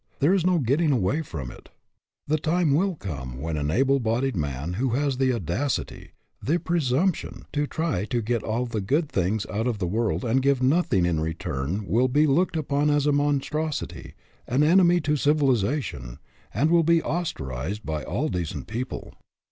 [0.17, 1.69] There is no getting away from it.
[2.25, 7.45] The time will come when an able bodied man who has the audacity, the presumption,
[7.53, 11.05] to try to get all the good things out of the world and give nothing
[11.05, 14.15] in return will be looked upon as a monstrosity,
[14.47, 16.17] an enemy to civilization,
[16.51, 19.13] and will be ostracized by all decent people.